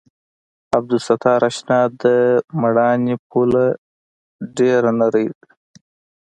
عبدالستاره 0.77 1.47
اشنا 1.51 1.79
د 2.01 2.03
مېړانې 2.59 3.15
پوله 3.29 3.65
ډېره 4.57 4.89
نرۍ 4.99 5.27
ده. 5.37 5.43